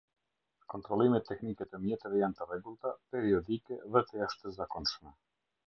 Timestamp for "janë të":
2.23-2.49